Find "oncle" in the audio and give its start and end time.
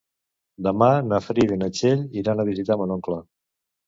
2.97-3.19